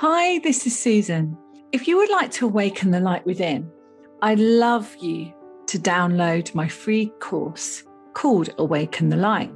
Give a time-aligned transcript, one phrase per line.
[0.00, 1.38] Hi, this is Susan.
[1.72, 3.72] If you would like to awaken the light within,
[4.20, 5.32] I'd love you
[5.68, 9.50] to download my free course called Awaken the Light.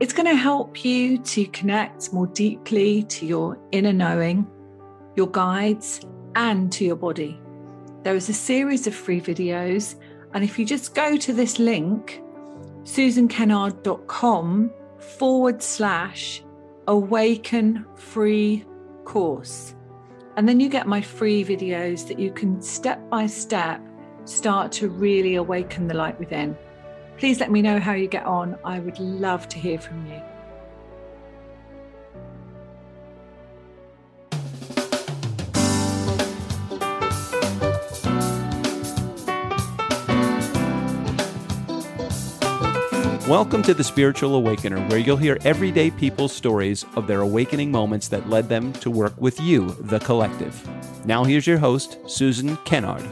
[0.00, 4.46] It's going to help you to connect more deeply to your inner knowing,
[5.16, 6.02] your guides,
[6.34, 7.40] and to your body.
[8.02, 9.94] There is a series of free videos,
[10.34, 12.20] and if you just go to this link,
[12.82, 16.44] susankennard.com forward slash
[16.86, 18.62] awaken free
[19.06, 19.72] course
[20.36, 23.80] and then you get my free videos that you can step by step
[24.24, 26.56] start to really awaken the light within.
[27.16, 28.58] Please let me know how you get on.
[28.64, 30.20] I would love to hear from you.
[43.28, 48.06] Welcome to the Spiritual Awakener, where you'll hear everyday people's stories of their awakening moments
[48.06, 50.64] that led them to work with you, the collective.
[51.04, 53.04] Now, here's your host, Susan Kennard.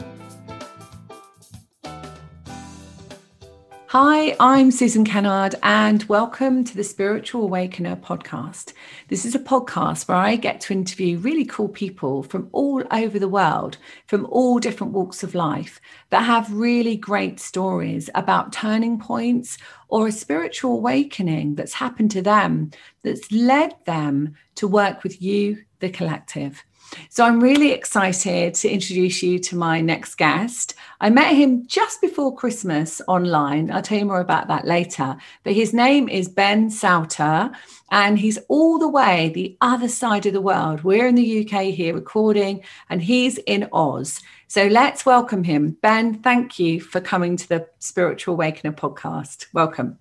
[3.97, 8.73] Hi, I'm Susan Kennard, and welcome to the Spiritual Awakener podcast.
[9.07, 13.17] This is a podcast where I get to interview really cool people from all over
[13.17, 15.79] the world, from all different walks of life,
[16.09, 22.21] that have really great stories about turning points or a spiritual awakening that's happened to
[22.21, 22.71] them
[23.01, 26.65] that's led them to work with you, the collective.
[27.09, 30.75] So I'm really excited to introduce you to my next guest.
[31.01, 33.71] I met him just before Christmas online.
[33.71, 35.17] I'll tell you more about that later.
[35.43, 37.51] But his name is Ben Sowter,
[37.91, 40.83] and he's all the way the other side of the world.
[40.83, 44.21] We're in the UK here recording, and he's in Oz.
[44.47, 45.77] So let's welcome him.
[45.81, 49.47] Ben, thank you for coming to the Spiritual Awakener podcast.
[49.53, 49.97] Welcome.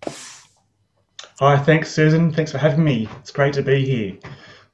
[1.40, 2.32] Hi, thanks, Susan.
[2.32, 3.08] Thanks for having me.
[3.18, 4.16] It's great to be here.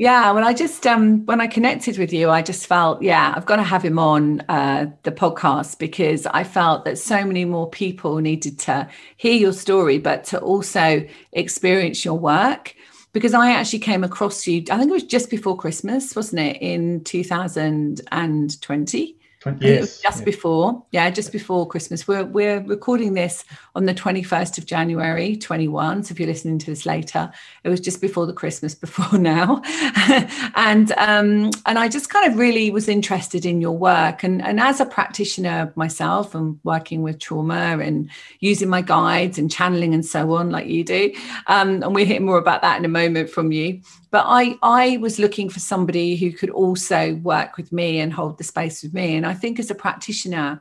[0.01, 3.45] Yeah, well, I just um, when I connected with you, I just felt, yeah, I've
[3.45, 7.69] got to have him on uh, the podcast because I felt that so many more
[7.69, 8.89] people needed to
[9.19, 12.75] hear your story, but to also experience your work.
[13.13, 16.57] Because I actually came across you, I think it was just before Christmas, wasn't it,
[16.63, 19.20] in 2020?
[19.61, 22.07] Yes, just before, yeah, just before Christmas.
[22.07, 26.05] We're we're recording this on the 21st of January 21.
[26.05, 27.33] So if you're listening to this later,
[27.65, 29.63] it was just before the Christmas before now.
[30.57, 34.23] and um, and I just kind of really was interested in your work.
[34.23, 39.51] And, and as a practitioner myself and working with trauma and using my guides and
[39.51, 41.15] channeling and so on, like you do.
[41.47, 43.81] Um, and we'll hear more about that in a moment from you
[44.11, 48.39] but I I was looking for somebody who could also work with me and hold
[48.39, 49.17] the space with me.
[49.17, 50.61] And I think as a practitioner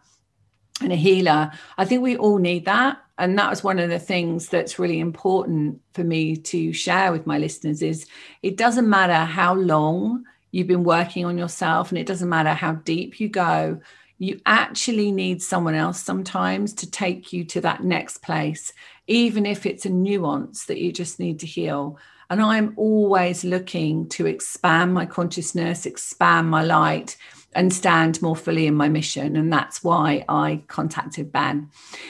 [0.82, 3.00] and a healer, I think we all need that.
[3.18, 7.28] And that was one of the things that's really important for me to share with
[7.28, 8.06] my listeners is
[8.44, 12.74] it doesn't matter how long you've been working on yourself and it doesn't matter how
[12.74, 13.82] deep you go,
[14.20, 18.72] you actually need someone else sometimes to take you to that next place,
[19.08, 21.98] even if it's a nuance that you just need to heal.
[22.30, 27.18] And I'm always looking to expand my consciousness, expand my light,
[27.54, 29.36] and stand more fully in my mission.
[29.36, 31.70] And that's why I contacted Ben.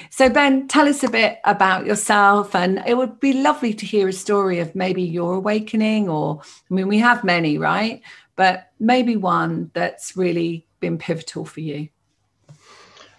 [0.09, 2.55] So, Ben, tell us a bit about yourself.
[2.55, 6.73] And it would be lovely to hear a story of maybe your awakening, or I
[6.73, 8.01] mean, we have many, right?
[8.35, 11.89] But maybe one that's really been pivotal for you.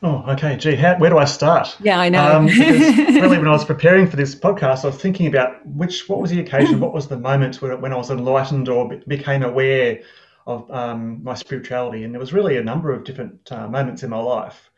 [0.02, 0.56] Oh, okay.
[0.56, 1.76] Gee, how, where do I start?
[1.80, 2.36] Yeah, I know.
[2.36, 6.20] Um, really, when I was preparing for this podcast, I was thinking about which, what
[6.20, 10.00] was the occasion, what was the moment where, when I was enlightened or became aware
[10.46, 14.10] of um, my spirituality, and there was really a number of different uh, moments in
[14.10, 14.70] my life.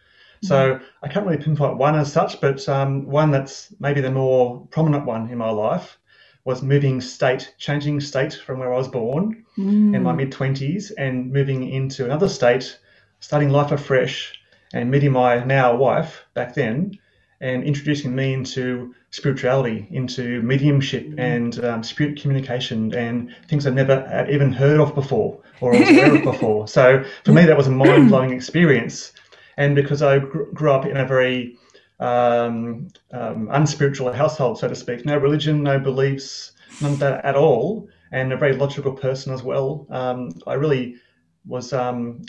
[0.42, 0.84] So mm-hmm.
[1.02, 5.06] I can't really pinpoint one as such, but um, one that's maybe the more prominent
[5.06, 5.98] one in my life
[6.44, 9.94] was moving state, changing state from where I was born mm.
[9.94, 12.78] in my mid twenties, and moving into another state,
[13.20, 14.32] starting life afresh
[14.72, 16.98] and meeting my now wife back then
[17.42, 24.26] and introducing me into spirituality, into mediumship and um, spirit communication and things I'd never
[24.30, 26.68] even heard of before or was aware of before.
[26.68, 29.12] So for me, that was a mind blowing experience.
[29.56, 31.58] And because I gr- grew up in a very
[31.98, 37.34] um, um, unspiritual household, so to speak, no religion, no beliefs, none of that at
[37.34, 40.96] all, and a very logical person as well, um, I really
[41.44, 42.22] was um,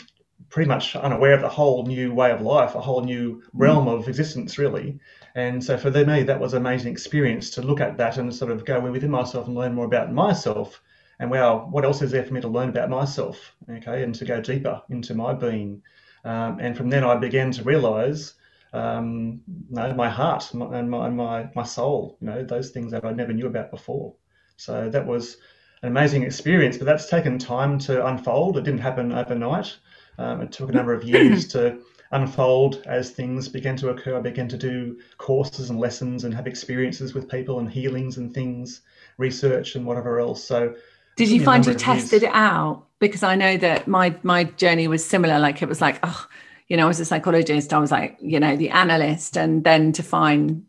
[0.50, 4.08] pretty much unaware of the whole new way of life, a whole new realm of
[4.08, 4.98] existence, really.
[5.34, 8.50] And so for me, that was an amazing experience to look at that and sort
[8.50, 10.80] of go within myself and learn more about myself.
[11.18, 13.54] And wow, what else is there for me to learn about myself?
[13.70, 15.82] Okay, and to go deeper into my being.
[16.24, 18.34] Um, and from then, I began to realize
[18.74, 23.04] um, you know, my heart and my, my, my soul, you know, those things that
[23.04, 24.14] I never knew about before.
[24.56, 25.36] So that was
[25.82, 28.58] an amazing experience, but that's taken time to unfold.
[28.58, 29.76] It didn't happen overnight.
[30.18, 31.78] Um, it took a number of years to
[32.12, 34.16] unfold as things began to occur.
[34.16, 38.32] I began to do courses and lessons and have experiences with people and healings and
[38.32, 38.82] things,
[39.18, 40.42] research and whatever else.
[40.42, 40.74] So,
[41.16, 42.32] did you find you tested years.
[42.32, 42.86] it out?
[42.98, 45.38] Because I know that my my journey was similar.
[45.38, 46.26] Like it was like, oh,
[46.68, 50.02] you know, as a psychologist, I was like, you know, the analyst, and then to
[50.02, 50.64] find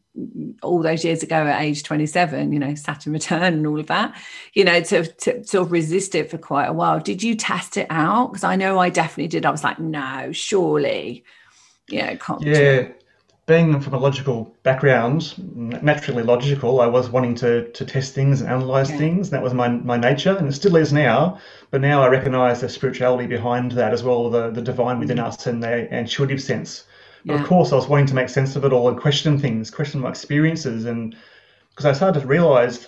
[0.62, 4.16] all those years ago at age 27 you know saturn return and all of that
[4.54, 7.00] you know to, to sort of resist it for quite a while.
[7.00, 8.32] Did you test it out?
[8.32, 9.46] Because i know i definitely did.
[9.46, 11.24] I was like no surely.
[11.88, 12.88] Yeah yeah.
[13.46, 15.36] being from a logical background
[15.84, 18.98] naturally logical i was wanting to to test things and analyze yeah.
[18.98, 19.30] things.
[19.30, 21.40] That was my my nature and it still is now.
[21.72, 25.28] But now i recognize the spirituality behind that as well the the divine within mm-hmm.
[25.28, 26.86] us and the intuitive sense
[27.25, 27.42] yeah.
[27.42, 30.00] of course, I was wanting to make sense of it all and question things, question
[30.01, 31.16] my experiences, and
[31.69, 32.88] because I started to realize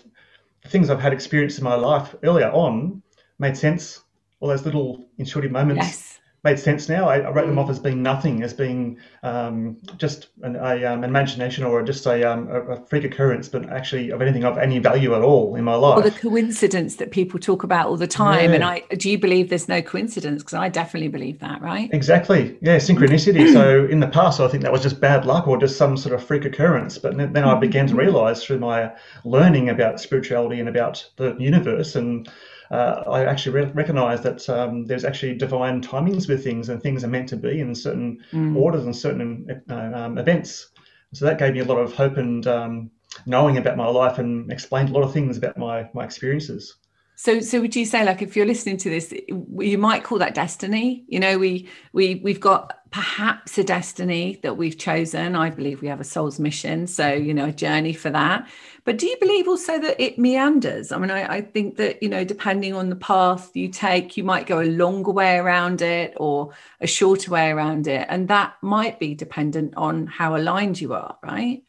[0.64, 3.02] the things I've had experienced in my life earlier on
[3.40, 4.02] made sense.
[4.40, 7.10] All those little intuitive moments yes made sense now.
[7.10, 11.04] I, I wrote them off as being nothing, as being um, just an, a, um,
[11.04, 14.80] an imagination or just a, um, a, freak occurrence, but actually of anything of any
[14.80, 15.98] value at all in my life.
[15.98, 18.52] Or the coincidence that people talk about all the time.
[18.52, 18.56] Yeah.
[18.56, 20.44] And I do you believe there's no coincidence?
[20.44, 21.90] Because I definitely believe that, right?
[21.92, 22.58] Exactly.
[22.62, 23.52] Yeah, synchronicity.
[23.54, 26.14] so in the past, I think that was just bad luck or just some sort
[26.14, 26.98] of freak occurrence.
[26.98, 28.92] But then I began to realize through my
[29.24, 32.30] learning about spirituality and about the universe and
[32.72, 37.04] uh, I actually re- recognize that um, there's actually divine timings with things, and things
[37.04, 38.56] are meant to be in certain mm.
[38.56, 40.70] orders and certain uh, um, events.
[41.14, 42.92] So that gave me a lot of hope and um,
[43.26, 46.76] knowing about my life, and explained a lot of things about my my experiences.
[47.20, 49.12] So, so would you say, like, if you're listening to this,
[49.58, 51.04] you might call that destiny?
[51.08, 55.36] You know, we we we've got perhaps a destiny that we've chosen.
[55.36, 58.48] I believe we have a soul's mission, so you know, a journey for that.
[58.84, 60.92] But do you believe also that it meanders?
[60.92, 64.24] I mean, I, I think that you know, depending on the path you take, you
[64.24, 68.54] might go a longer way around it or a shorter way around it, and that
[68.62, 71.64] might be dependent on how aligned you are, right?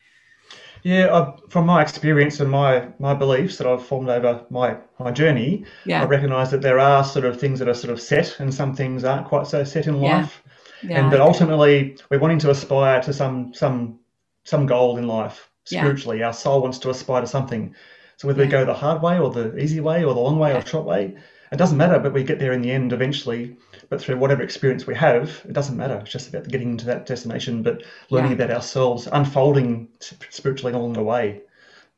[0.82, 5.10] Yeah, I, from my experience and my my beliefs that I've formed over my my
[5.10, 6.02] journey, yeah.
[6.02, 8.74] I recognise that there are sort of things that are sort of set, and some
[8.74, 10.42] things aren't quite so set in life.
[10.44, 10.52] Yeah.
[10.82, 13.98] Yeah, and that ultimately we're wanting to aspire to some some
[14.44, 16.22] some goal in life spiritually.
[16.22, 17.74] Our soul wants to aspire to something.
[18.16, 20.52] So whether we go the hard way or the easy way or the long way
[20.52, 21.16] or the short way,
[21.52, 21.98] it doesn't matter.
[21.98, 23.56] But we get there in the end eventually
[23.88, 25.98] but through whatever experience we have, it doesn't matter.
[25.98, 28.36] It's just about getting to that destination, but learning yeah.
[28.44, 29.88] about ourselves, unfolding
[30.30, 31.40] spiritually along the way.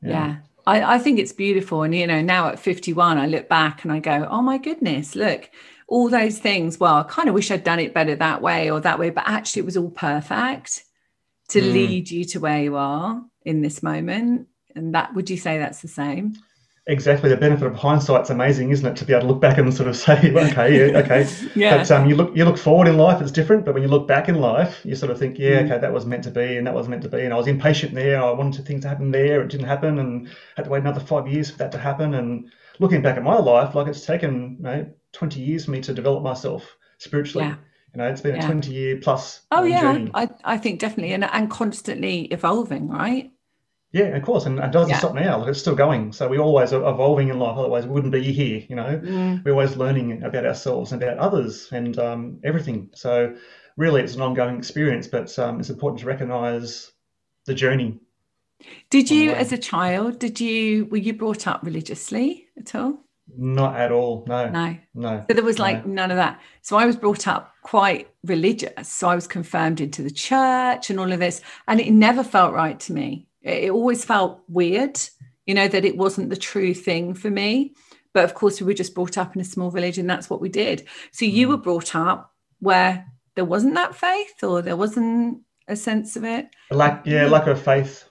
[0.03, 0.11] Yeah.
[0.11, 0.37] yeah.
[0.67, 1.82] I, I think it's beautiful.
[1.82, 5.17] And, you know, now at 51, I look back and I go, oh my goodness,
[5.17, 5.50] look,
[5.91, 6.81] all those things.
[6.81, 9.25] Well, I kind of wish I'd done it better that way or that way, but
[9.27, 10.85] actually it was all perfect
[11.49, 11.73] to mm.
[11.73, 14.47] lead you to where you are in this moment.
[14.75, 16.37] And that, would you say that's the same?
[16.87, 17.29] Exactly.
[17.29, 18.97] The benefit of hindsight's amazing, isn't it?
[18.97, 21.29] To be able to look back and sort of say, okay, okay.
[21.57, 21.79] yeah.
[21.79, 23.65] But um, you look you look forward in life, it's different.
[23.65, 25.67] But when you look back in life, you sort of think, yeah, mm.
[25.67, 27.21] okay, that was meant to be, and that was meant to be.
[27.21, 28.23] And I was impatient there.
[28.23, 29.43] I wanted things to happen there.
[29.43, 32.15] It didn't happen, and had to wait another five years for that to happen.
[32.15, 35.81] And looking back at my life, like it's taken you know, 20 years for me
[35.82, 37.47] to develop myself spiritually.
[37.47, 37.56] Yeah.
[37.94, 38.44] You know, it's been yeah.
[38.44, 39.43] a 20 year plus.
[39.50, 39.81] Oh, yeah.
[39.81, 40.11] Journey.
[40.15, 41.12] I, I think definitely.
[41.12, 43.31] And, and constantly evolving, right?
[43.93, 44.99] Yeah, of course, and it doesn't yeah.
[44.99, 45.44] stop now.
[45.47, 46.12] It's still going.
[46.12, 47.59] So we're always evolving in life.
[47.59, 48.62] Otherwise, we wouldn't be here.
[48.69, 49.44] You know, mm.
[49.44, 52.91] we're always learning about ourselves and about others and um, everything.
[52.94, 53.34] So
[53.77, 55.08] really, it's an ongoing experience.
[55.08, 56.93] But um, it's important to recognise
[57.46, 57.99] the journey.
[58.90, 63.05] Did you, as a child, did you were you brought up religiously at all?
[63.36, 64.24] Not at all.
[64.26, 64.48] No.
[64.50, 64.76] No.
[64.94, 65.24] No.
[65.29, 65.93] So there was like no.
[65.93, 66.40] none of that.
[66.62, 68.88] So I was brought up quite religious.
[68.88, 72.55] So I was confirmed into the church and all of this, and it never felt
[72.55, 75.00] right to me it always felt weird,
[75.46, 77.74] you know, that it wasn't the true thing for me.
[78.12, 80.40] But of course, we were just brought up in a small village and that's what
[80.40, 80.86] we did.
[81.12, 81.50] So you mm.
[81.50, 86.48] were brought up where there wasn't that faith or there wasn't a sense of it?
[86.70, 88.05] Lack, yeah, lack of faith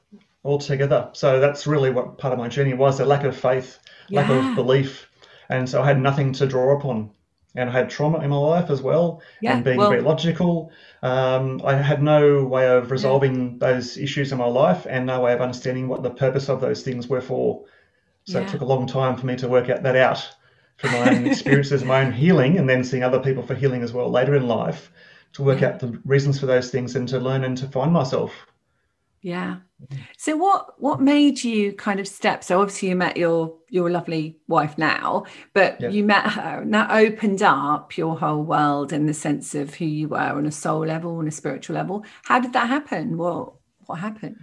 [0.43, 1.10] altogether.
[1.13, 4.22] So that's really what part of my journey was a lack of faith, yeah.
[4.22, 5.10] lack of belief.
[5.50, 7.12] And so I had nothing to draw upon
[7.55, 10.72] and I had trauma in my life as well, yeah, and being well, very logical.
[11.01, 13.58] Um, I had no way of resolving yeah.
[13.60, 16.84] those issues in my life, and no way of understanding what the purpose of those
[16.84, 17.65] things were for.
[18.25, 20.29] So it took a long time for me to work out that out
[20.77, 23.91] from my own experiences, my own healing, and then seeing other people for healing as
[23.91, 24.91] well later in life
[25.34, 28.46] to work out the reasons for those things and to learn and to find myself.
[29.21, 29.57] Yeah.
[30.17, 32.43] So what what made you kind of step?
[32.43, 35.89] So obviously you met your your lovely wife now, but yeah.
[35.89, 39.85] you met her and that opened up your whole world in the sense of who
[39.85, 42.05] you were on a soul level, on a spiritual level.
[42.23, 43.17] How did that happen?
[43.17, 43.53] What
[43.85, 44.38] what happened?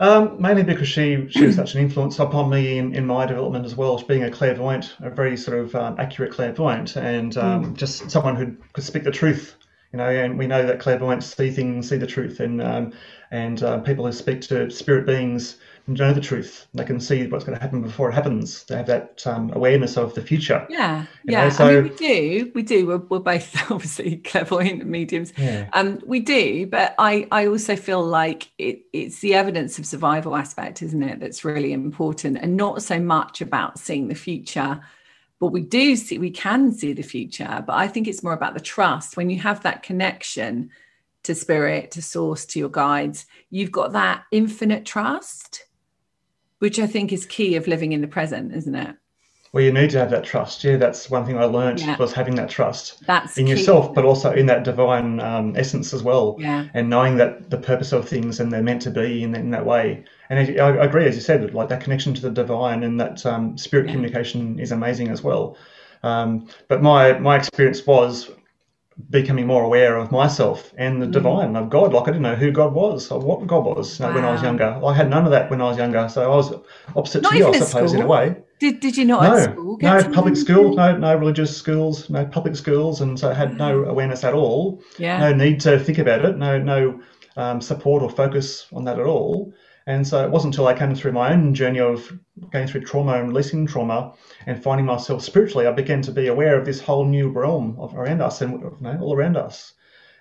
[0.00, 3.66] Um, mainly because she she was such an influence upon me in, in my development
[3.66, 7.66] as well as being a clairvoyant, a very sort of um, accurate clairvoyant, and um,
[7.66, 7.76] mm.
[7.76, 9.56] just someone who could speak the truth.
[9.92, 12.92] You know, and we know that clairvoyants see things, see the truth, and um,
[13.30, 15.56] and uh, people who speak to spirit beings
[15.86, 16.66] know the truth.
[16.74, 18.64] They can see what's going to happen before it happens.
[18.64, 20.66] They have that um, awareness of the future.
[20.68, 21.44] Yeah, yeah.
[21.44, 21.50] Know?
[21.50, 22.86] So I mean, we do, we do.
[22.86, 25.32] We're, we're both obviously clairvoyant mediums.
[25.36, 25.68] Yeah.
[25.72, 30.36] Um, we do, but I, I also feel like it, it's the evidence of survival
[30.36, 31.20] aspect, isn't it?
[31.20, 34.80] That's really important, and not so much about seeing the future.
[35.40, 37.64] But we do see, we can see the future.
[37.66, 39.16] But I think it's more about the trust.
[39.16, 40.70] When you have that connection
[41.24, 45.64] to spirit, to source, to your guides, you've got that infinite trust
[46.60, 48.96] which I think is key of living in the present, isn't it?
[49.52, 50.62] Well, you need to have that trust.
[50.62, 51.96] Yeah, that's one thing I learned yeah.
[51.96, 53.52] was having that trust that's in key.
[53.52, 56.36] yourself, but also in that divine um, essence as well.
[56.38, 56.68] Yeah.
[56.72, 59.66] And knowing that the purpose of things and they're meant to be in, in that
[59.66, 60.04] way.
[60.28, 63.26] And I, I agree, as you said, like that connection to the divine and that
[63.26, 63.92] um, spirit yeah.
[63.92, 65.56] communication is amazing as well.
[66.04, 68.30] Um, but my my experience was
[69.08, 71.12] becoming more aware of myself and the mm.
[71.12, 71.92] divine of God.
[71.92, 74.14] Like I didn't know who God was or what God was wow.
[74.14, 74.78] when I was younger.
[74.84, 76.52] I had none of that when I was younger, so I was
[76.94, 77.94] opposite not to you, I suppose, school.
[77.94, 78.36] in a way.
[78.60, 79.78] Did, did you not no, at school?
[79.80, 83.84] no public school, no no religious schools, no public schools, and so I had no
[83.84, 84.82] awareness at all.
[84.98, 85.18] Yeah.
[85.18, 86.36] No need to think about it.
[86.36, 87.00] No no
[87.36, 89.52] um, support or focus on that at all.
[89.86, 92.12] And so it wasn't until I came through my own journey of
[92.50, 94.12] going through trauma and releasing trauma
[94.46, 97.94] and finding myself spiritually, I began to be aware of this whole new realm of
[97.96, 99.72] around us and you know, all around us.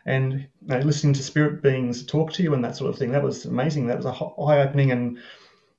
[0.06, 3.12] And you know, listening to spirit beings talk to you and that sort of thing,
[3.12, 3.88] that was amazing.
[3.88, 5.20] That was a eye opening and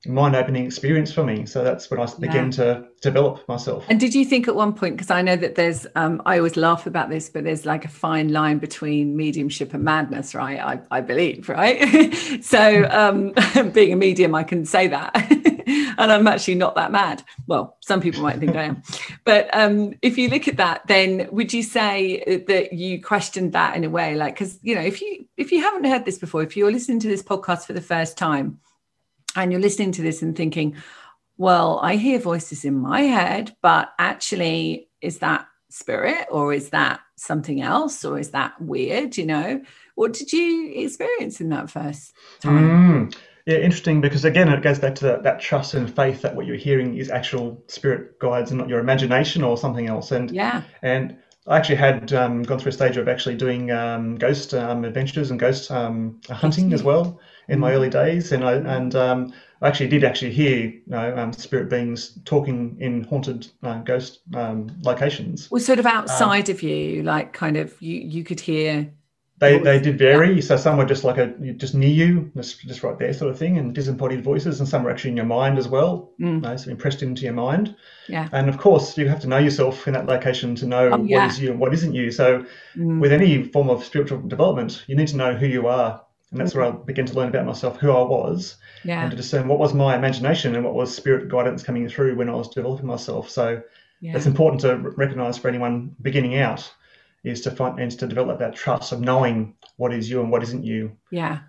[0.07, 1.45] mind-opening experience for me.
[1.45, 2.51] So that's when i began yeah.
[2.51, 3.85] to develop myself.
[3.87, 6.57] And did you think at one point because i know that there's um, i always
[6.57, 10.59] laugh about this but there's like a fine line between mediumship and madness right?
[10.59, 12.15] I, I believe right?
[12.41, 13.33] So um,
[13.73, 15.15] being a medium i can say that.
[15.97, 17.23] And i'm actually not that mad.
[17.45, 18.81] Well some people might think i am.
[19.23, 23.75] But um, if you look at that then would you say that you questioned that
[23.75, 24.15] in a way?
[24.15, 26.99] Like because you know if you if you haven't heard this before if you're listening
[27.01, 28.59] to this podcast for the first time
[29.35, 30.75] and you're listening to this and thinking,
[31.37, 36.99] well, I hear voices in my head, but actually, is that spirit or is that
[37.15, 39.17] something else or is that weird?
[39.17, 39.61] You know,
[39.95, 43.09] what did you experience in that first time?
[43.09, 43.17] Mm.
[43.47, 46.45] Yeah, interesting because again, it goes back to that, that trust and faith that what
[46.45, 50.11] you're hearing is actual spirit guides and not your imagination or something else.
[50.11, 54.15] And yeah, and I actually had um, gone through a stage of actually doing um,
[54.15, 57.19] ghost um, adventures and ghost um, hunting as well
[57.51, 61.15] in my early days, and I and um, I actually did actually hear you know,
[61.17, 64.21] um, spirit beings talking in haunted uh, ghost
[64.81, 65.51] locations.
[65.51, 68.91] Was sort of outside of you, like kind of you you could hear
[69.41, 70.35] they, they did vary.
[70.35, 70.41] Yeah.
[70.41, 71.27] So some were just like a
[71.57, 74.83] just near you, just, just right there, sort of thing, and disembodied voices, and some
[74.83, 76.35] were actually in your mind as well, mm.
[76.35, 77.75] you know, so impressed into your mind.
[78.07, 78.29] Yeah.
[78.33, 81.23] And of course, you have to know yourself in that location to know oh, yeah.
[81.23, 82.11] what is you and what isn't you.
[82.11, 82.45] So
[82.77, 82.99] mm.
[82.99, 86.55] with any form of spiritual development, you need to know who you are, and that's
[86.55, 89.01] where I began to learn about myself, who I was, yeah.
[89.01, 92.29] and to discern what was my imagination and what was spirit guidance coming through when
[92.29, 93.29] I was developing myself.
[93.29, 93.61] So
[93.99, 94.15] yeah.
[94.15, 96.71] it's important to recognize for anyone beginning out
[97.23, 100.41] is to find and to develop that trust of knowing what is you and what
[100.41, 100.95] isn't you.
[101.11, 101.39] Yeah.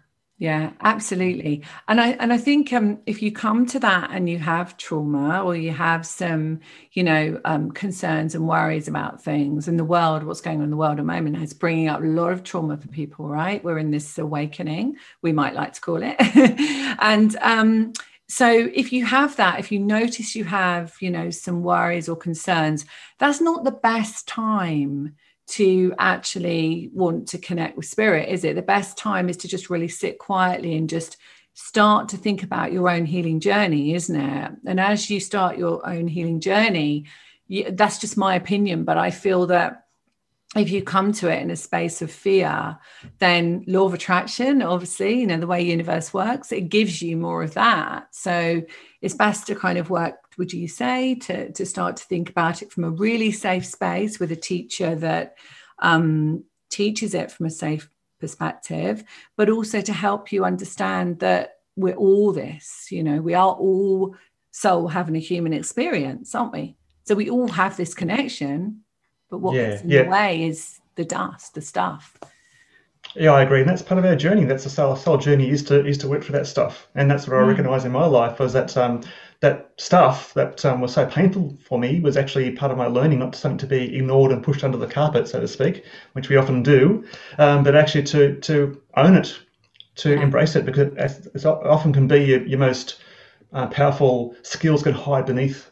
[0.42, 1.62] Yeah, absolutely.
[1.87, 5.40] And I and I think um, if you come to that and you have trauma
[5.44, 6.58] or you have some,
[6.94, 10.70] you know, um, concerns and worries about things in the world, what's going on in
[10.70, 13.62] the world at the moment is bringing up a lot of trauma for people, right?
[13.62, 16.16] We're in this awakening, we might like to call it,
[16.99, 17.92] and um,
[18.28, 22.16] so if you have that if you notice you have you know some worries or
[22.16, 22.87] concerns
[23.18, 25.14] that's not the best time
[25.49, 28.54] to actually want to connect with spirit, is it?
[28.54, 31.16] The best time is to just really sit quietly and just
[31.54, 34.52] start to think about your own healing journey, isn't it?
[34.66, 37.04] And as you start your own healing journey,
[37.46, 39.84] you, that's just my opinion, but I feel that
[40.56, 42.78] if you come to it in a space of fear,
[43.18, 47.42] then law of attraction, obviously, you know, the way universe works, it gives you more
[47.42, 48.14] of that.
[48.14, 48.62] So
[49.00, 52.62] it's best to kind of work would you say, to, to start to think about
[52.62, 55.36] it from a really safe space with a teacher that
[55.78, 57.88] um, teaches it from a safe
[58.20, 59.04] perspective,
[59.36, 64.14] but also to help you understand that we're all this, you know, we are all
[64.50, 66.76] soul having a human experience, aren't we?
[67.04, 68.82] So we all have this connection,
[69.30, 70.02] but what yeah, gets in yeah.
[70.04, 72.16] the way is the dust, the stuff.
[73.14, 74.44] Yeah, I agree, and that's part of our journey.
[74.44, 77.26] That's the soul, soul journey is to is to work for that stuff, and that's
[77.26, 77.48] what I mm.
[77.48, 79.02] recognise in my life was that um,
[79.42, 83.18] that stuff that um, was so painful for me was actually part of my learning,
[83.18, 86.37] not something to be ignored and pushed under the carpet, so to speak, which we
[86.37, 87.04] often do,
[87.38, 89.38] um, but actually to to own it
[89.96, 90.22] to Yeah.
[90.22, 93.00] embrace it because it, it often can be your, your most
[93.52, 95.70] uh, powerful skills can hide beneath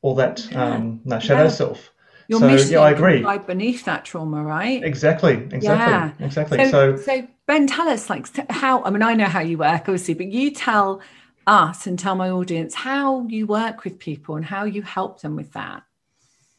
[0.00, 0.76] all that Yeah.
[0.76, 1.48] um, that shadow Yeah.
[1.48, 1.90] self.
[2.28, 3.22] Your So, mission yeah, I agree.
[3.22, 4.82] hide beneath that trauma, right?
[4.82, 6.64] Exactly, exactly, exactly.
[6.64, 8.82] So, So, so Ben, tell us like how.
[8.84, 11.02] I mean, I know how you work, obviously, but you tell
[11.46, 15.36] us and tell my audience how you work with people and how you help them
[15.36, 15.82] with that.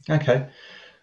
[0.10, 0.48] okay.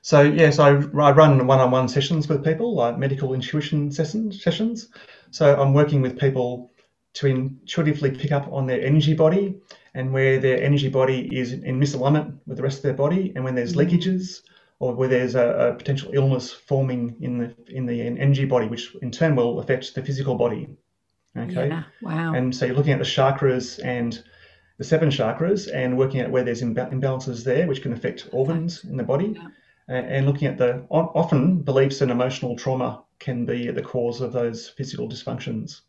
[0.02, 4.42] So yes, I, I run one-on-one sessions with people, like medical intuition sessions.
[4.42, 4.88] Sessions.
[5.30, 6.72] So I'm working with people
[7.14, 9.56] to intuitively pick up on their energy body
[9.94, 13.44] and where their energy body is in misalignment with the rest of their body, and
[13.44, 13.84] when there's Mm.
[13.84, 14.42] leakages
[14.78, 18.94] or where there's a, a potential illness forming in the in the energy body, which
[19.02, 20.68] in turn will affect the physical body.
[21.36, 21.68] Okay.
[21.68, 21.84] Yeah.
[22.02, 22.34] Wow.
[22.34, 24.22] And so you're looking at the chakras and
[24.78, 28.84] the seven chakras and working out where there's imba- imbalances there, which can affect organs
[28.84, 29.36] in the body.
[29.36, 29.48] Yeah.
[29.88, 34.32] And looking at the often beliefs and emotional trauma can be at the cause of
[34.32, 35.80] those physical dysfunctions.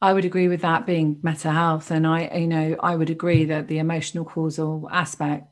[0.00, 1.90] I would agree with that being mental health.
[1.90, 5.48] And I, you know, I would agree that the emotional causal aspect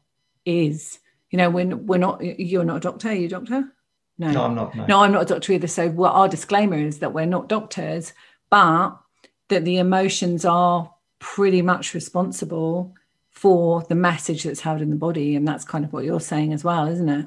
[0.46, 0.98] is,
[1.30, 3.64] you know, when we're not, you're not a doctor, are you a doctor?
[4.18, 4.30] No.
[4.30, 4.74] No, I'm not.
[4.74, 4.86] No.
[4.86, 5.66] No, I'm not a doctor either.
[5.66, 8.14] So what our disclaimer is that we're not doctors,
[8.50, 8.98] but
[9.48, 12.94] that the emotions are pretty much responsible
[13.30, 15.36] for the message that's held in the body.
[15.36, 17.26] And that's kind of what you're saying as well, isn't it?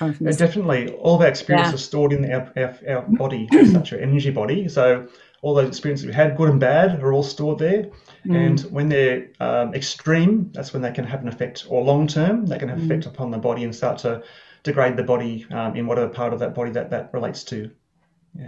[0.00, 1.76] Yeah, definitely, all of our experiences Yeah.
[1.76, 4.68] are stored in our, our, our body, such our energy body.
[4.68, 5.06] So
[5.42, 7.90] all those experiences we've had, good and bad, are all stored there.
[8.26, 8.36] Mm.
[8.46, 12.46] And when they're um, extreme, that's when they can have an effect, or long term,
[12.46, 12.86] they can have Mm.
[12.86, 14.22] effect upon the body and start to
[14.64, 17.70] degrade the body um, in whatever part of that body that that relates to.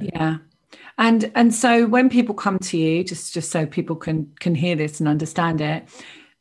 [0.01, 0.39] yeah
[0.97, 4.77] and and so when people come to you just just so people can can hear
[4.77, 5.89] this and understand it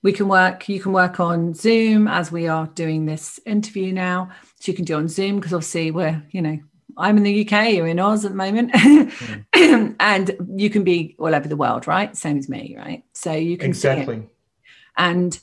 [0.04, 4.30] we can work you can work on zoom as we are doing this interview now
[4.60, 6.60] so you can do on zoom because obviously we're you know
[6.98, 9.96] i'm in the uk you're in oz at the moment mm.
[10.00, 13.58] and you can be all over the world right same as me right so you
[13.58, 13.70] can.
[13.70, 14.24] Exactly.
[14.98, 15.40] And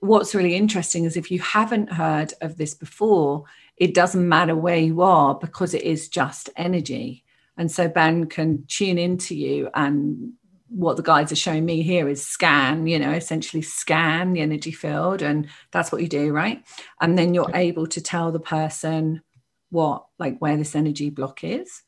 [0.00, 3.44] what's really interesting is if you haven't heard of this before,
[3.76, 7.24] it doesn't matter where you are because it is just energy.
[7.56, 10.32] And so Ben can tune into you and
[10.68, 14.72] what the guides are showing me here is scan, you know, essentially scan the energy
[14.72, 15.22] field.
[15.22, 16.64] And that's what you do, right?
[17.00, 19.22] And then you're able to tell the person
[19.70, 21.82] what, like, where this energy block is.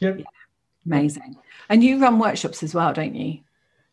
[0.00, 0.22] Yep.
[0.86, 1.36] Amazing.
[1.68, 3.40] And you run workshops as well, don't you?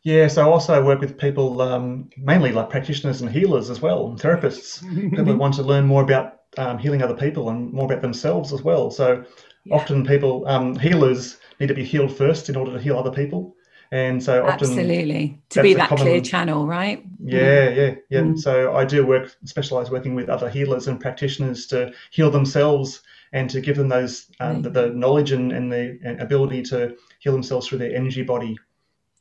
[0.04, 4.08] Yeah, so I also work with people, um, mainly like practitioners and healers as well,
[4.08, 7.86] and therapists, people who want to learn more about um, healing other people and more
[7.86, 8.90] about themselves as well.
[8.90, 9.26] So
[9.66, 9.76] Yeah.
[9.76, 13.56] often people, um, healers need to be healed first in order to heal other people.
[13.92, 15.42] And so often, Absolutely.
[15.50, 17.04] To be that common- clear channel, right?
[17.24, 18.22] yeah, yeah, yeah.
[18.22, 18.38] Mm.
[18.40, 23.02] So I do work, specialize working with other healers and practitioners to heal themselves
[23.34, 26.96] and to give them those um, the, the knowledge and, and the and ability to
[27.20, 28.58] heal themselves through their energy body.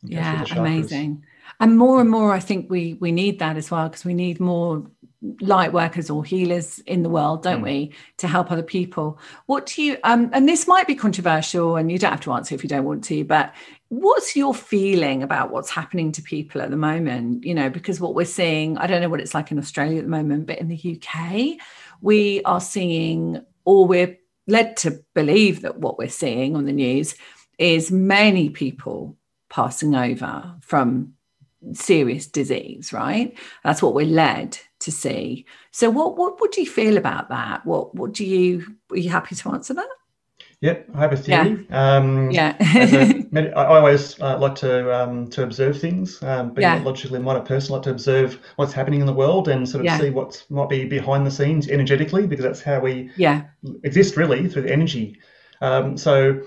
[0.03, 1.25] Yeah, amazing.
[1.61, 4.39] And more and more, I think we we need that as well because we need
[4.39, 4.85] more
[5.41, 7.65] light workers or healers in the world, don't Mm.
[7.65, 9.19] we, to help other people.
[9.47, 9.97] What do you?
[10.05, 12.85] Um, and this might be controversial, and you don't have to answer if you don't
[12.85, 13.25] want to.
[13.25, 13.53] But
[13.89, 17.45] what's your feeling about what's happening to people at the moment?
[17.45, 20.05] You know, because what we're seeing, I don't know what it's like in Australia at
[20.05, 21.59] the moment, but in the UK,
[22.01, 27.17] we are seeing, or we're led to believe that what we're seeing on the news
[27.59, 29.17] is many people
[29.51, 31.15] passing over from
[31.73, 33.37] serious disease, right?
[33.65, 35.47] That's what we're led to see.
[35.71, 37.65] So what what what do you feel about that?
[37.67, 39.89] What what do you are you happy to answer that?
[40.61, 41.45] Yep, I have a Yeah.
[41.45, 41.67] theory.
[41.71, 42.57] Um, Yeah.
[42.61, 46.21] a I always uh, like to um, to observe things.
[46.23, 46.83] Um, being Yeah.
[46.83, 49.81] a logically minded person, I like to observe what's happening in the world and sort
[49.83, 49.99] of Yeah.
[49.99, 53.43] see what might be behind the scenes energetically, because that's how we yeah.
[53.85, 55.19] exist really through the energy.
[55.61, 56.43] Um, so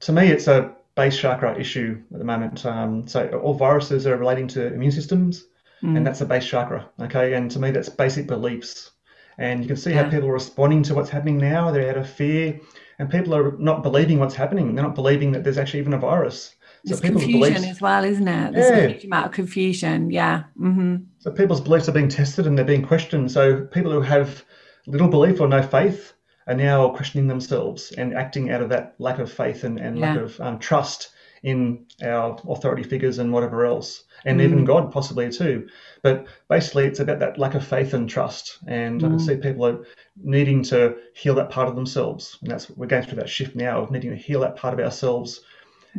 [0.00, 2.66] to me, it's a base chakra issue at the moment.
[2.66, 5.46] Um, so all viruses are relating to immune systems,
[5.82, 5.96] Mm.
[5.96, 6.88] and that's a base chakra.
[7.00, 8.90] Okay, and to me, that's basic beliefs.
[9.38, 10.04] And you can see Yeah.
[10.04, 11.70] how people are responding to what's happening now.
[11.70, 12.60] They're out of fear,
[12.98, 14.74] and people are not believing what's happening.
[14.74, 16.54] They're not believing that there's actually even a virus.
[16.84, 18.52] There's people's confusion beliefs, as well, isn't it?
[18.52, 18.76] There's Yeah.
[18.84, 20.10] a huge amount of confusion.
[20.10, 20.44] Yeah.
[20.58, 23.30] hmm so people's beliefs are being tested and they're being questioned.
[23.30, 24.42] So people who have
[24.86, 26.14] little belief or no faith
[26.46, 30.16] are now questioning themselves and acting out of that lack of faith and, and lack
[30.18, 31.10] of um, trust
[31.42, 34.44] in our authority figures and whatever else, and Mm.
[34.44, 35.66] even God possibly too.
[36.02, 38.58] But basically, it's about that lack of faith and trust.
[38.66, 39.26] And I can Mm.
[39.26, 39.84] see people are
[40.22, 43.80] needing to heal that part of themselves, and that's we're going through that shift now
[43.82, 45.40] of needing to heal that part of ourselves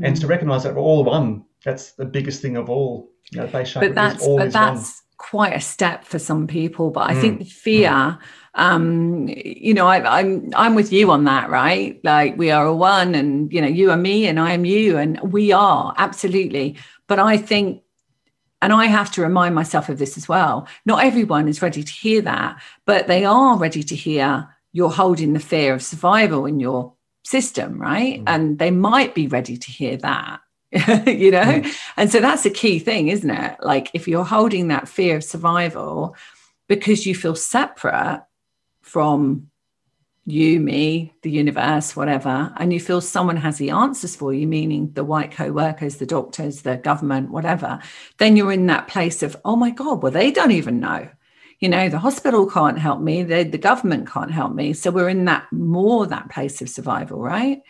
[0.03, 0.21] and Mm.
[0.21, 1.43] to recognize that we're all one.
[1.65, 3.09] That's the biggest thing of all.
[3.31, 7.21] You know, But that's but that's quite a step for some people but i mm.
[7.21, 8.19] think the fear mm.
[8.55, 12.75] um you know I, i'm i'm with you on that right like we are a
[12.75, 16.75] one and you know you are me and i am you and we are absolutely
[17.07, 17.83] but i think
[18.63, 20.67] and I have to remind myself of this as well.
[20.85, 25.33] Not everyone is ready to hear that, but they are ready to hear you're holding
[25.33, 28.19] the fear of survival in your system, right?
[28.19, 28.23] Mm.
[28.27, 30.41] And they might be ready to hear that.
[31.07, 31.41] you know?
[31.41, 31.77] Mm.
[31.97, 33.57] and so that's a key thing isn't it?
[33.61, 36.15] Like if you're holding that fear of survival
[36.67, 38.23] because you feel separate
[38.81, 39.51] from
[40.25, 44.91] you me the universe whatever and you feel someone has the answers for you meaning
[44.93, 47.79] the white co-workers the doctors the government whatever
[48.19, 51.09] then you're in that place of oh my god well they don't even know.
[51.59, 54.73] You know the hospital can't help me the, the government can't help me.
[54.73, 57.61] So we're in that more that place of survival right?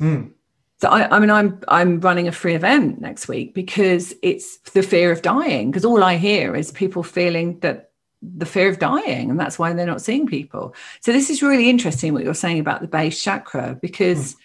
[0.00, 0.32] Mm.
[0.80, 4.82] So I, I, mean, I'm I'm running a free event next week because it's the
[4.82, 5.70] fear of dying.
[5.70, 7.90] Because all I hear is people feeling that
[8.22, 10.74] the fear of dying, and that's why they're not seeing people.
[11.00, 14.38] So this is really interesting what you're saying about the base chakra because mm.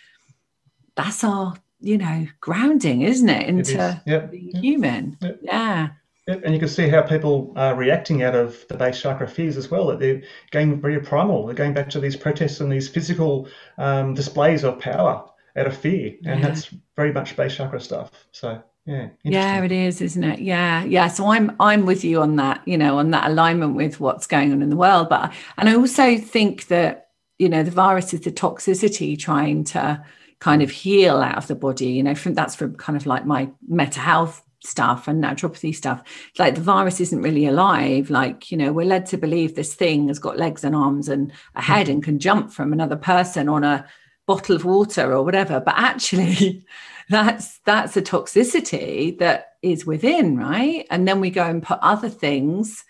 [0.96, 4.32] that's our you know grounding, isn't it, into it yep.
[4.32, 4.64] being yep.
[4.64, 5.18] human?
[5.22, 5.40] Yep.
[5.44, 5.90] Yeah.
[6.26, 9.70] And you can see how people are reacting out of the base chakra fears as
[9.70, 9.88] well.
[9.88, 11.46] That they're going very primal.
[11.46, 15.78] They're going back to these protests and these physical um, displays of power out of
[15.78, 16.48] fear, and yeah.
[16.48, 18.12] that's very much base chakra stuff.
[18.32, 20.40] So yeah, yeah, it is, isn't it?
[20.40, 21.08] Yeah, yeah.
[21.08, 22.62] So I'm I'm with you on that.
[22.68, 25.10] You know, on that alignment with what's going on in the world.
[25.10, 30.04] But and I also think that you know the virus is the toxicity trying to
[30.40, 31.88] kind of heal out of the body.
[31.88, 36.02] You know, from that's from kind of like my meta health stuff and naturopathy stuff.
[36.40, 38.10] Like the virus isn't really alive.
[38.10, 41.32] Like, you know, we're led to believe this thing has got legs and arms and
[41.56, 41.96] a head mm-hmm.
[41.96, 43.86] and can jump from another person on a
[44.26, 46.66] bottle of water or whatever but actually
[47.10, 50.86] that's that's a toxicity that is within right?
[50.90, 52.84] And then we go and put other things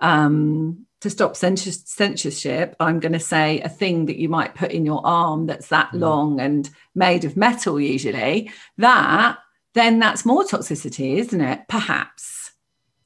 [0.00, 2.74] um, to stop censorship.
[2.80, 5.90] I'm going to say a thing that you might put in your arm that's that
[5.92, 6.00] mm.
[6.00, 9.38] long and made of metal usually that
[9.74, 11.60] then that's more toxicity isn't it?
[11.68, 12.52] Perhaps.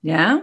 [0.03, 0.41] Yeah?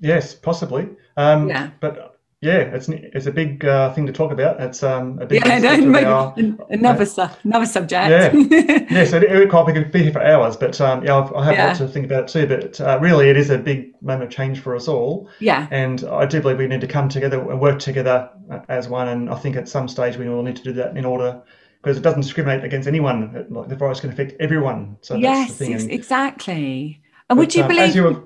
[0.00, 0.88] Yes possibly.
[1.16, 1.70] Um, yeah.
[1.80, 2.15] but
[2.46, 4.60] yeah, it's it's a big uh, thing to talk about.
[4.60, 6.34] It's um, a big yeah, no, our,
[6.70, 8.10] another uh, su- another subject.
[8.10, 8.32] Yeah,
[8.90, 9.04] yeah.
[9.04, 11.66] So it, it could be here for hours, but um, yeah, I've, I have yeah.
[11.66, 12.46] lots to think about too.
[12.46, 15.28] But uh, really, it is a big moment of change for us all.
[15.40, 18.88] Yeah, and I do believe we need to come together and work together uh, as
[18.88, 19.08] one.
[19.08, 21.42] And I think at some stage we will need to do that in order
[21.82, 23.46] because it doesn't discriminate against anyone.
[23.50, 24.98] Like the virus can affect everyone.
[25.00, 27.02] So yes, exactly.
[27.28, 28.22] And but, would you um, believe?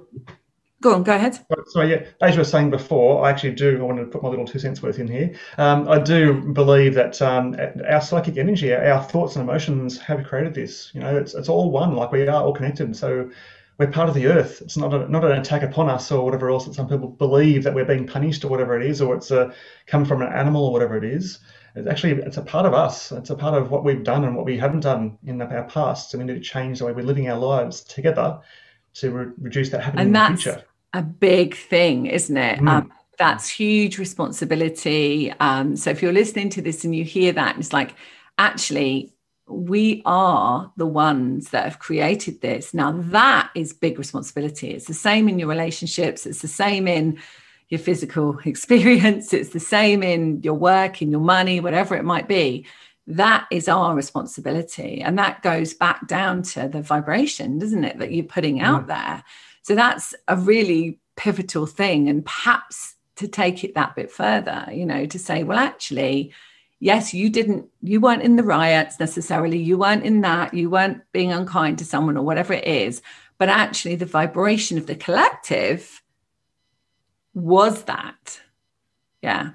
[0.83, 1.39] Go on, go ahead.
[1.67, 4.31] So, yeah, as you were saying before, I actually do, I want to put my
[4.31, 5.35] little two cents worth in here.
[5.59, 7.55] Um, I do believe that um,
[7.87, 10.91] our psychic energy, our thoughts and emotions have created this.
[10.95, 12.97] You know, it's, it's all one, like we are all connected.
[12.97, 13.31] So
[13.77, 14.63] we're part of the earth.
[14.63, 17.63] It's not, a, not an attack upon us or whatever else that some people believe
[17.65, 19.53] that we're being punished or whatever it is, or it's a,
[19.87, 21.41] come from an animal or whatever it is.
[21.75, 23.13] It's actually, it's a part of us.
[23.13, 26.15] It's a part of what we've done and what we haven't done in our past.
[26.15, 28.41] And we need to change the way we're living our lives together
[28.95, 32.59] to re- reduce that happening and in the future a big thing, isn't it?
[32.59, 32.69] Mm.
[32.69, 35.33] Um, that's huge responsibility.
[35.41, 37.95] Um, so if you're listening to this and you hear that, it's like,
[38.39, 39.13] actually,
[39.47, 42.73] we are the ones that have created this.
[42.73, 44.71] Now, that is big responsibility.
[44.71, 47.19] It's the same in your relationships, it's the same in
[47.69, 52.29] your physical experience, it's the same in your work, in your money, whatever it might
[52.29, 52.67] be.
[53.07, 55.03] That is our responsibility.
[55.03, 58.89] And that goes back down to the vibration, doesn't it, that you're putting out mm.
[58.89, 59.25] there.
[59.63, 62.09] So that's a really pivotal thing.
[62.09, 66.33] And perhaps to take it that bit further, you know, to say, well, actually,
[66.79, 71.03] yes, you didn't, you weren't in the riots necessarily, you weren't in that, you weren't
[71.13, 73.03] being unkind to someone or whatever it is,
[73.37, 76.03] but actually the vibration of the collective
[77.35, 78.41] was that.
[79.23, 79.51] Yeah.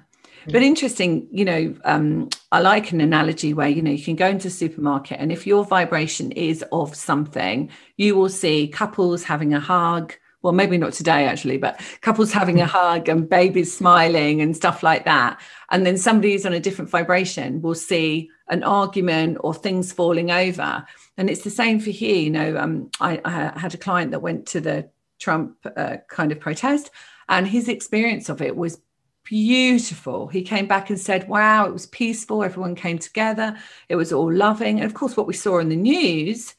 [0.50, 4.28] But interesting, you know, um, I like an analogy where, you know, you can go
[4.28, 9.54] into a supermarket and if your vibration is of something, you will see couples having
[9.54, 10.14] a hug.
[10.42, 14.82] Well, maybe not today actually, but couples having a hug and babies smiling and stuff
[14.82, 15.40] like that.
[15.70, 20.30] And then somebody who's on a different vibration will see an argument or things falling
[20.30, 20.86] over.
[21.16, 22.16] And it's the same for here.
[22.16, 26.30] You know, um, I, I, had a client that went to the Trump uh, kind
[26.30, 26.90] of protest,
[27.28, 28.78] and his experience of it was
[29.26, 30.28] beautiful.
[30.28, 32.42] He came back and said, Wow, it was peaceful.
[32.42, 33.58] Everyone came together.
[33.88, 34.78] It was all loving.
[34.78, 36.54] And of course, what we saw in the news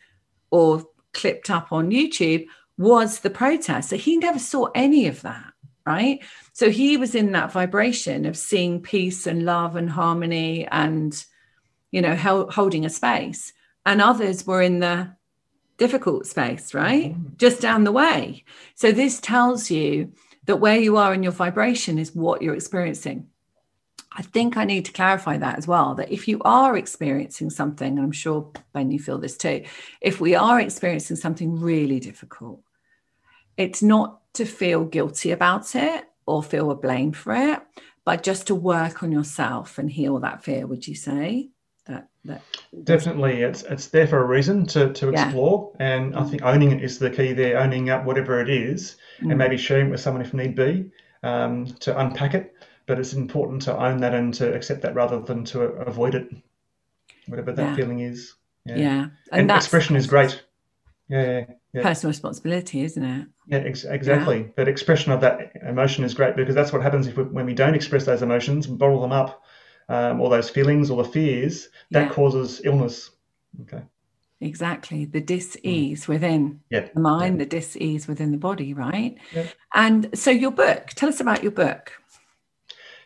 [0.51, 2.45] or clipped up on YouTube
[2.77, 3.89] was the protest.
[3.89, 5.53] So he never saw any of that.
[5.85, 6.19] Right.
[6.51, 11.25] So he was in that vibration of seeing peace and love and harmony and,
[11.91, 13.53] you know, held, holding a space.
[13.85, 15.15] And others were in the
[15.77, 17.13] difficult space, right?
[17.13, 17.37] Mm-hmm.
[17.37, 18.43] Just down the way.
[18.75, 20.11] So this tells you
[20.47, 23.27] that where you are in your vibration is what you're experiencing.
[24.11, 27.97] I think I need to clarify that as well that if you are experiencing something,
[27.97, 29.65] and I'm sure, Ben, you feel this too,
[30.01, 32.61] if we are experiencing something really difficult,
[33.57, 37.59] it's not to feel guilty about it or feel a blame for it,
[38.05, 41.49] but just to work on yourself and heal that fear, would you say?
[41.87, 42.41] That, that
[42.83, 45.95] Definitely, it's it's there for a reason to, to explore, yeah.
[45.95, 47.57] and I think owning it is the key there.
[47.59, 49.29] Owning up whatever it is, mm.
[49.29, 50.91] and maybe sharing it with someone if need be,
[51.23, 52.53] um, to unpack it
[52.87, 56.27] but it's important to own that and to accept that rather than to avoid it,
[57.27, 57.75] whatever that yeah.
[57.75, 58.33] feeling is.
[58.65, 59.07] Yeah, yeah.
[59.31, 60.43] and, and expression is great.
[61.09, 63.27] Yeah, yeah, personal responsibility, isn't it?
[63.47, 64.51] Yeah, ex- exactly.
[64.55, 67.53] But expression of that emotion is great because that's what happens if we, when we
[67.53, 69.43] don't express those emotions, we bottle them up,
[69.89, 73.11] um, or those feelings or the fears, that causes illness.
[73.61, 73.81] Okay.
[74.39, 75.05] Exactly.
[75.05, 76.07] The dis-ease mm.
[76.07, 76.87] within yeah.
[76.93, 77.45] the mind, yeah.
[77.45, 79.17] the dis-ease within the body, right?
[79.33, 79.47] Yeah.
[79.73, 81.91] And so your book, tell us about your book.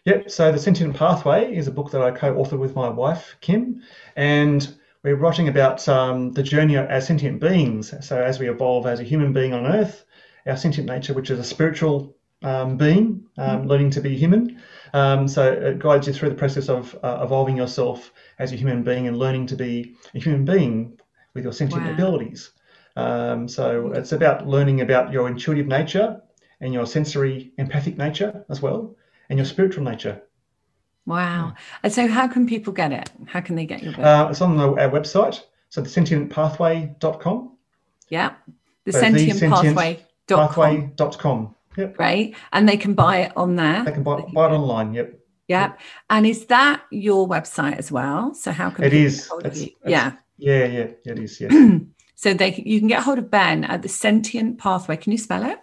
[0.06, 0.30] Yep.
[0.32, 3.82] So the Sentient Pathway is a book that I co-authored with my wife Kim,
[4.16, 7.94] and we're writing about um, the journey as sentient beings.
[8.06, 10.06] So as we evolve as a human being on Earth,
[10.46, 13.68] our sentient nature, which is a spiritual um, being, um, mm-hmm.
[13.68, 14.62] learning to be human.
[14.94, 18.84] Um, so it guides you through the process of uh, evolving yourself as a human
[18.84, 21.00] being and learning to be a human being
[21.34, 21.94] with your sentient wow.
[21.94, 22.52] abilities.
[22.96, 26.22] Um, so it's about learning about your intuitive nature
[26.60, 28.96] and your sensory empathic nature as well
[29.30, 30.22] and your spiritual nature.
[31.06, 31.54] Wow.
[31.84, 33.10] And so, how can people get it?
[33.26, 34.06] How can they get your book?
[34.06, 35.42] Uh, it's on the, our website.
[35.70, 37.58] So, the sentientpathway.com.
[38.10, 38.34] Yeah.
[38.86, 39.98] The so sentientpathway.com.
[40.28, 41.56] Pathway.com.
[41.78, 42.00] Yep.
[42.00, 42.36] Right.
[42.52, 43.84] And they can buy it on there.
[43.86, 44.94] They can buy, buy it online.
[44.94, 45.20] Yep.
[45.48, 45.80] Yep.
[46.10, 48.34] And is that your website as well?
[48.34, 49.30] So, how can it is?
[49.44, 50.14] It's, it's, yeah.
[50.38, 50.66] Yeah.
[50.66, 50.88] Yeah.
[51.06, 51.40] It is.
[51.40, 51.50] Yeah.
[52.16, 54.98] so, they you can get hold of Ben at the Sentient Pathway.
[54.98, 55.60] Can you spell it?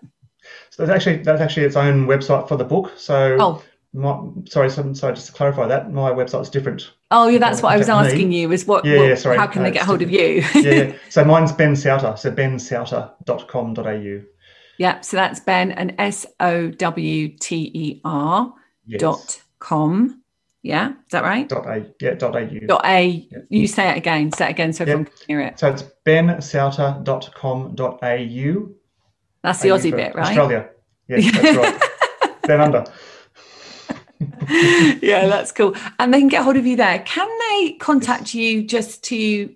[0.70, 2.92] So that's actually that's actually its own website for the book.
[2.96, 3.62] So oh.
[3.94, 6.92] My, sorry, so, sorry, just to clarify that, my website's different.
[7.10, 8.42] Oh, yeah, that's what I was asking me.
[8.42, 9.38] you is what, yeah, what, yeah, sorry.
[9.38, 10.44] how can they get hold of you?
[10.54, 14.22] yeah, yeah, so mine's Ben Sowter, so bensowter.com.au.
[14.78, 18.54] Yeah, so that's Ben and S O W T E R
[18.86, 19.00] yes.
[19.00, 20.22] dot com.
[20.62, 21.48] Yeah, is that right?
[21.48, 22.48] Dot a yeah dot au.
[22.66, 23.26] Dot a.
[23.30, 23.38] Yeah.
[23.48, 24.30] You say it again.
[24.32, 25.58] Say it again so everyone can hear it.
[25.58, 28.68] So it's bensowter.com.au
[29.42, 30.26] that's the Aussie bit, right?
[30.26, 30.70] Australia.
[31.08, 31.82] Yes, that's right.
[32.42, 32.84] Down under.
[35.00, 35.74] yeah, that's cool.
[35.98, 36.98] And they can get hold of you there.
[37.00, 38.34] Can they contact yes.
[38.34, 39.54] you just to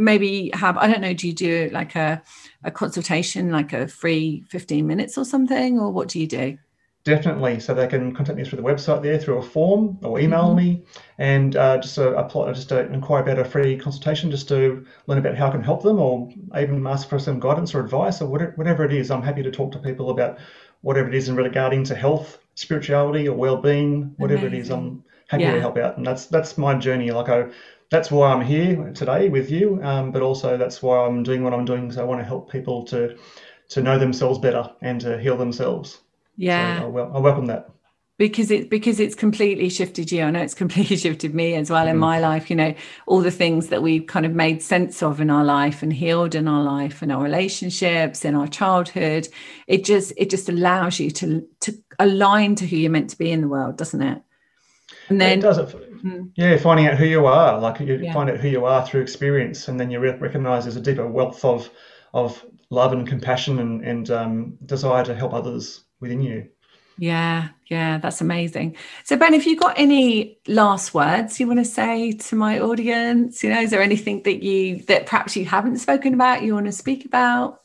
[0.00, 2.22] maybe have, I don't know, do you do like a,
[2.64, 5.78] a consultation, like a free 15 minutes or something?
[5.78, 6.58] Or what do you do?
[7.04, 7.60] Definitely.
[7.60, 10.56] So they can contact me through the website there, through a form, or email mm-hmm.
[10.56, 10.82] me,
[11.16, 15.16] and uh, just to apply, just to inquire about a free consultation, just to learn
[15.16, 18.26] about how I can help them, or even ask for some guidance or advice, or
[18.26, 19.10] whatever, whatever it is.
[19.10, 20.38] I'm happy to talk to people about
[20.82, 24.58] whatever it is in regarding to health, spirituality, or well-being, whatever Amazing.
[24.58, 24.70] it is.
[24.70, 25.54] I'm happy yeah.
[25.54, 27.10] to help out, and that's that's my journey.
[27.12, 27.46] Like I,
[27.90, 31.52] that's why I'm here today with you, um, but also that's why I'm doing what
[31.52, 33.16] I'm doing because I want to help people to
[33.70, 36.00] to know themselves better and to heal themselves.
[36.36, 36.80] Yeah.
[36.80, 37.70] So I, I welcome that
[38.20, 40.22] because it because it's completely shifted you.
[40.22, 41.94] I know it's completely shifted me as well mm-hmm.
[41.94, 42.48] in my life.
[42.48, 42.74] You know,
[43.06, 46.34] all the things that we kind of made sense of in our life and healed
[46.34, 49.28] in our life and our relationships in our childhood.
[49.66, 53.32] It just it just allows you to to align to who you're meant to be
[53.32, 54.22] in the world, doesn't it?
[55.08, 55.89] And then it does it.
[56.00, 56.24] Hmm.
[56.36, 58.12] Yeah, finding out who you are, like you yeah.
[58.12, 61.06] find out who you are through experience, and then you re- recognize there's a deeper
[61.06, 61.70] wealth of
[62.14, 66.48] of love and compassion and and um, desire to help others within you.
[66.98, 68.76] Yeah, yeah, that's amazing.
[69.04, 73.42] So, Ben, if you got any last words you want to say to my audience,
[73.42, 76.66] you know, is there anything that you that perhaps you haven't spoken about you want
[76.66, 77.60] to speak about?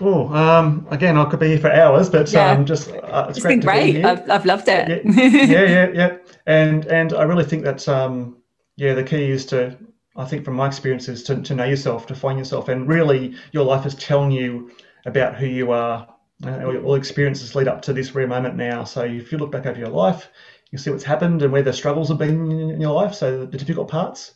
[0.00, 2.50] Oh, um, again, I could be here for hours, but yeah.
[2.50, 4.04] um, just uh, it's, it's been great.
[4.04, 5.04] I've, I've loved it.
[5.04, 8.38] Yeah, yeah, yeah, yeah, and and I really think that um,
[8.76, 9.76] yeah, the key is to
[10.16, 13.64] I think from my experiences to, to know yourself, to find yourself, and really your
[13.64, 14.70] life is telling you
[15.06, 16.06] about who you are
[16.46, 18.84] uh, all experiences lead up to this rare moment now.
[18.84, 20.28] So if you look back over your life,
[20.70, 23.14] you see what's happened and where the struggles have been in your life.
[23.14, 24.32] So the difficult parts,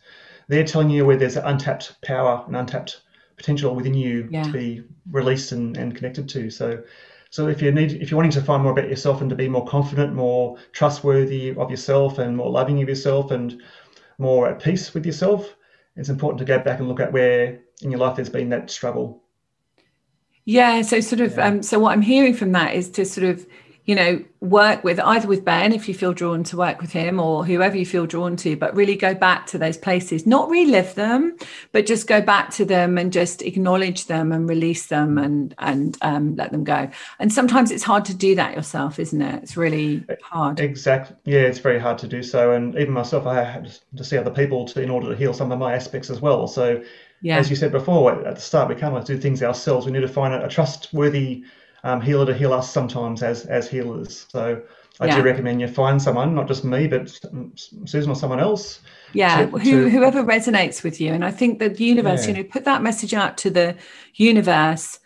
[0.48, 3.00] they're telling you where there's untapped power and untapped
[3.36, 4.42] potential within you yeah.
[4.44, 6.50] to be released and, and connected to.
[6.50, 6.82] So
[7.30, 9.48] so if you need if you're wanting to find more about yourself and to be
[9.48, 13.60] more confident, more trustworthy of yourself and more loving of yourself and
[14.18, 15.56] more at peace with yourself,
[15.96, 18.70] it's important to go back and look at where in your life there's been that
[18.70, 19.24] struggle
[20.44, 20.82] yeah.
[20.82, 21.46] So sort of, yeah.
[21.46, 23.46] um, so what I'm hearing from that is to sort of
[23.86, 27.20] you know, work with either with Ben if you feel drawn to work with him
[27.20, 30.94] or whoever you feel drawn to, but really go back to those places, not relive
[30.94, 31.36] them,
[31.72, 35.98] but just go back to them and just acknowledge them and release them and and
[36.00, 36.88] um, let them go.
[37.18, 39.42] And sometimes it's hard to do that yourself, isn't it?
[39.42, 40.60] It's really hard.
[40.60, 41.16] Exactly.
[41.24, 42.52] Yeah, it's very hard to do so.
[42.52, 45.52] And even myself, I had to see other people to in order to heal some
[45.52, 46.46] of my aspects as well.
[46.46, 46.82] So,
[47.20, 47.36] yeah.
[47.36, 49.84] as you said before, at the start, we can't always do things ourselves.
[49.84, 51.44] We need to find a, a trustworthy
[51.84, 54.26] um, healer to heal us sometimes as as healers.
[54.30, 54.62] So
[55.00, 55.16] I yeah.
[55.16, 57.08] do recommend you find someone, not just me, but
[57.84, 58.80] Susan or someone else.
[59.12, 59.90] Yeah, to, who, to...
[59.90, 61.12] whoever resonates with you.
[61.12, 62.34] And I think that the universe, yeah.
[62.34, 63.76] you know, put that message out to the
[64.14, 64.98] universe.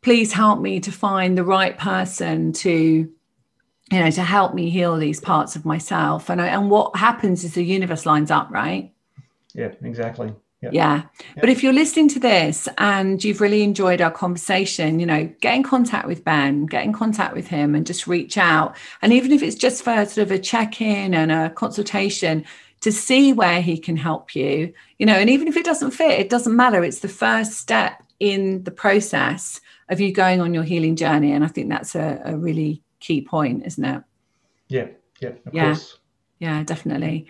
[0.00, 3.12] Please help me to find the right person to
[3.90, 7.42] you know to help me heal these parts of myself and I, and what happens
[7.42, 8.92] is the universe lines up right
[9.54, 10.70] yeah exactly yeah.
[10.72, 11.02] yeah.
[11.36, 15.54] But if you're listening to this and you've really enjoyed our conversation, you know, get
[15.54, 18.76] in contact with Ben, get in contact with him and just reach out.
[19.00, 22.44] And even if it's just for sort of a check in and a consultation
[22.80, 26.18] to see where he can help you, you know, and even if it doesn't fit,
[26.18, 26.82] it doesn't matter.
[26.82, 31.32] It's the first step in the process of you going on your healing journey.
[31.32, 34.02] And I think that's a, a really key point, isn't it?
[34.68, 34.88] Yeah.
[35.20, 35.30] Yeah.
[35.52, 35.72] yeah.
[35.72, 35.98] Course.
[36.38, 37.26] Yeah, definitely.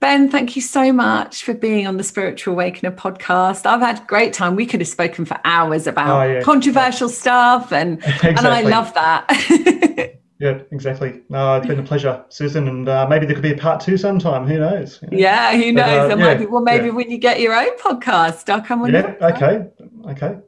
[0.00, 3.66] Ben, thank you so much for being on the Spiritual Awakener podcast.
[3.66, 4.56] I've had a great time.
[4.56, 6.42] We could have spoken for hours about oh, yeah.
[6.42, 8.28] controversial stuff, and exactly.
[8.36, 10.18] and I love that.
[10.38, 11.22] yeah, exactly.
[11.28, 13.96] No, it's been a pleasure, Susan, and uh, maybe there could be a part two
[13.96, 14.46] sometime.
[14.46, 15.00] Who knows?
[15.02, 15.18] You know?
[15.18, 16.10] Yeah, who knows?
[16.10, 16.92] But, uh, yeah, well, maybe yeah.
[16.92, 18.92] when you get your own podcast, I'll come on.
[18.92, 19.14] Yeah.
[19.20, 19.66] Okay.
[20.10, 20.38] Okay.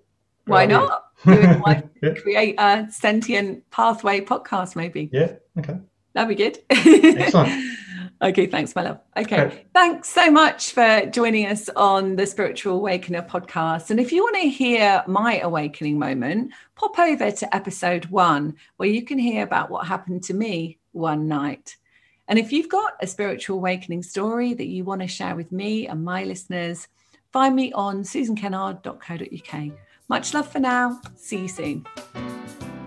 [0.47, 1.05] Why not?
[1.27, 1.83] yeah.
[2.23, 5.09] create a sentient pathway podcast, maybe.
[5.13, 5.33] Yeah.
[5.59, 5.77] Okay.
[6.13, 6.59] That'd be good.
[6.71, 7.51] Excellent.
[8.23, 9.01] Okay, thanks, my love.
[9.17, 9.41] Okay.
[9.43, 9.67] okay.
[9.75, 13.91] Thanks so much for joining us on the Spiritual Awakener podcast.
[13.91, 18.89] And if you want to hear my awakening moment, pop over to episode one, where
[18.89, 21.77] you can hear about what happened to me one night.
[22.29, 25.87] And if you've got a spiritual awakening story that you want to share with me
[25.87, 26.89] and my listeners,
[27.33, 29.73] find me on susankennard.co.uk.
[30.09, 31.01] Much love for now.
[31.17, 31.87] See you soon.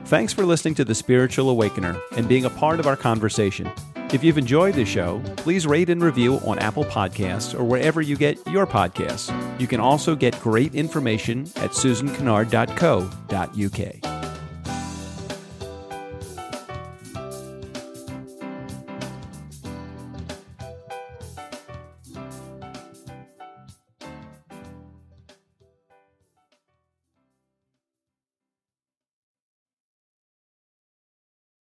[0.05, 3.71] Thanks for listening to The Spiritual Awakener and being a part of our conversation.
[4.11, 8.17] If you've enjoyed this show, please rate and review on Apple Podcasts or wherever you
[8.17, 9.29] get your podcasts.
[9.59, 14.18] You can also get great information at susankennard.co.uk.